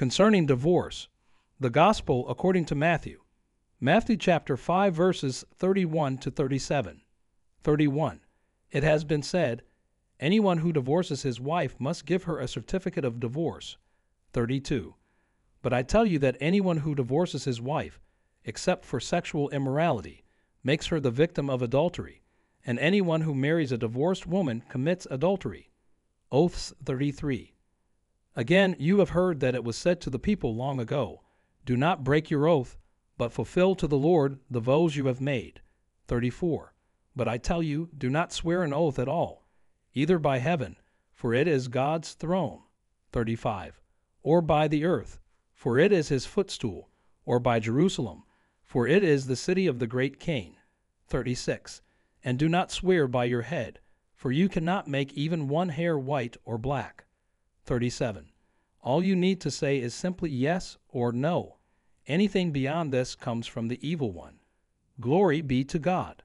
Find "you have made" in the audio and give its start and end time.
34.96-35.60